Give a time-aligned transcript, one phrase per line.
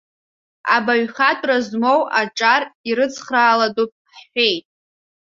[0.75, 4.65] Абаҩхатәра змоу аҿар ирыцхраалатәуп ҳҳәеит.